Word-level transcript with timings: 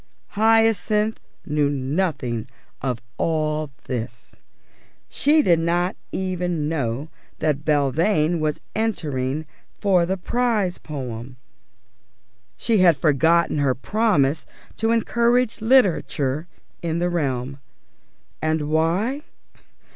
Hyacinth 0.29 1.19
knew 1.45 1.69
nothing 1.69 2.47
of 2.81 3.03
all 3.19 3.69
this. 3.83 4.35
She 5.07 5.43
did 5.43 5.59
not 5.59 5.95
even 6.11 6.67
know 6.67 7.09
that 7.37 7.63
Belvane 7.63 8.39
was 8.39 8.59
entering 8.75 9.45
for 9.77 10.07
the 10.07 10.17
prize 10.17 10.79
poem. 10.79 11.37
She 12.57 12.79
had 12.79 12.97
forgotten 12.97 13.59
her 13.59 13.75
promise 13.75 14.47
to 14.77 14.89
encourage 14.89 15.61
literature 15.61 16.47
in 16.81 16.97
the 16.97 17.07
realm. 17.11 17.59
And 18.41 18.71
why? 18.71 19.21